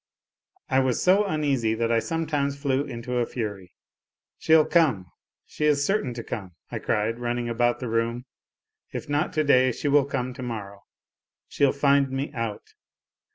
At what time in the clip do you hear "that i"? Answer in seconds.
1.75-1.99